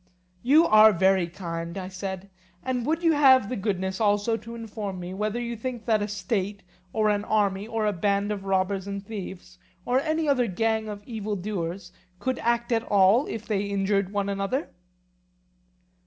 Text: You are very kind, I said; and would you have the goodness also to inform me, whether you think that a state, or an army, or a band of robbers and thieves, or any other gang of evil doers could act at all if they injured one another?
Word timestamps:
You 0.41 0.65
are 0.65 0.93
very 0.93 1.27
kind, 1.27 1.77
I 1.77 1.87
said; 1.87 2.31
and 2.63 2.87
would 2.87 3.03
you 3.03 3.11
have 3.11 3.49
the 3.49 3.55
goodness 3.55 4.01
also 4.01 4.35
to 4.35 4.55
inform 4.55 4.99
me, 4.99 5.13
whether 5.13 5.39
you 5.39 5.55
think 5.55 5.85
that 5.85 6.01
a 6.01 6.07
state, 6.07 6.63
or 6.91 7.09
an 7.11 7.23
army, 7.23 7.67
or 7.67 7.85
a 7.85 7.93
band 7.93 8.31
of 8.31 8.45
robbers 8.45 8.87
and 8.87 9.05
thieves, 9.05 9.59
or 9.85 9.99
any 9.99 10.27
other 10.27 10.47
gang 10.47 10.89
of 10.89 11.03
evil 11.05 11.35
doers 11.35 11.91
could 12.19 12.39
act 12.39 12.71
at 12.71 12.81
all 12.85 13.27
if 13.27 13.45
they 13.45 13.61
injured 13.65 14.11
one 14.11 14.27
another? 14.27 14.71